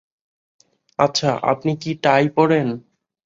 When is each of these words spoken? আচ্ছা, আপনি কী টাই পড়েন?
আচ্ছা, 0.99 1.31
আপনি 1.43 1.71
কী 1.81 1.91
টাই 2.03 2.25
পড়েন? 2.29 2.67